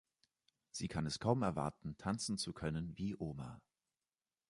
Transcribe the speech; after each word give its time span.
Sie 0.71 0.87
kann 0.87 1.05
es 1.05 1.19
kaum 1.19 1.43
erwarten, 1.43 1.95
tanzen 1.95 2.39
zu 2.39 2.53
können 2.53 2.97
wie 2.97 3.15
Oma! 3.19 3.61